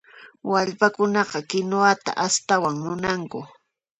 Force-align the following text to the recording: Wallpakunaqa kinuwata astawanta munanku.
Wallpakunaqa 0.51 1.39
kinuwata 1.49 2.11
astawanta 2.25 2.81
munanku. 2.83 3.39